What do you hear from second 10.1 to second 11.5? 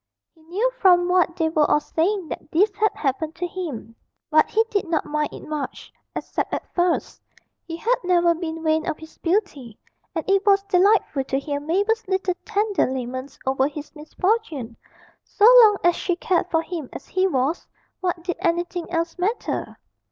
and it was delightful to